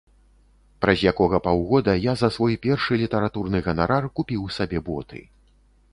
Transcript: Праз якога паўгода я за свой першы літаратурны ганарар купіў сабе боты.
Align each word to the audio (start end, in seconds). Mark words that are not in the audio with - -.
Праз 0.85 1.03
якога 1.11 1.39
паўгода 1.47 1.95
я 2.05 2.13
за 2.23 2.29
свой 2.37 2.57
першы 2.65 2.93
літаратурны 3.05 3.61
ганарар 3.69 4.03
купіў 4.21 4.41
сабе 4.61 4.79
боты. 4.89 5.19